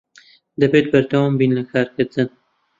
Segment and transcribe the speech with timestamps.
[0.59, 2.29] دەبێت بەردەوام بین لە کارکردن.